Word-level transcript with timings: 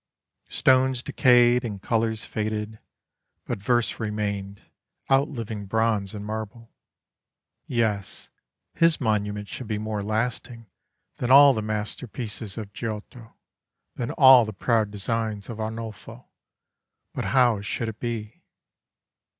Stones 0.49 1.03
decayed, 1.03 1.63
and 1.63 1.79
colours 1.79 2.25
faded, 2.25 2.79
but 3.45 3.59
verse 3.61 3.99
remained, 3.99 4.63
outliving 5.11 5.67
bronze 5.67 6.15
and 6.15 6.25
marble. 6.25 6.71
Yes, 7.67 8.31
his 8.73 8.99
monument 8.99 9.47
should 9.47 9.67
be 9.67 9.77
more 9.77 10.01
lasting 10.01 10.65
than 11.17 11.29
all 11.29 11.53
the 11.53 11.61
masterpieces 11.61 12.57
of 12.57 12.73
Giotto, 12.73 13.35
than 13.93 14.09
all 14.13 14.43
the 14.43 14.53
proud 14.53 14.89
designs 14.89 15.49
of 15.49 15.59
Arnolfo; 15.59 16.25
but 17.13 17.25
how 17.25 17.61
should 17.61 17.87
it 17.87 17.99
be? 17.99 18.41